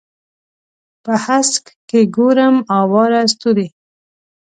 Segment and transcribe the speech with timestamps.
[1.03, 3.67] په هسک کې ګورم اواره ستوري